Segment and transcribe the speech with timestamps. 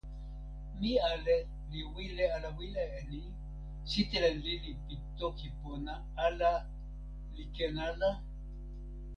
[0.79, 1.35] mi ale
[1.71, 3.19] li wile ala wile e ni:
[3.89, 5.93] sitelen lili pi toki pona
[6.25, 6.51] ala
[7.33, 8.09] li ken ala?